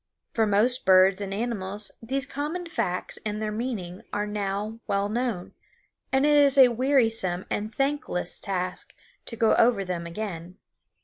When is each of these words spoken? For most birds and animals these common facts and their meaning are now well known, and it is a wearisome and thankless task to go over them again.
For 0.33 0.47
most 0.47 0.83
birds 0.83 1.21
and 1.21 1.31
animals 1.31 1.91
these 2.01 2.25
common 2.25 2.65
facts 2.65 3.19
and 3.23 3.39
their 3.39 3.51
meaning 3.51 4.01
are 4.11 4.25
now 4.25 4.79
well 4.87 5.09
known, 5.09 5.53
and 6.11 6.25
it 6.25 6.35
is 6.35 6.57
a 6.57 6.69
wearisome 6.69 7.45
and 7.51 7.71
thankless 7.71 8.39
task 8.39 8.95
to 9.25 9.35
go 9.35 9.53
over 9.57 9.85
them 9.85 10.07
again. 10.07 10.57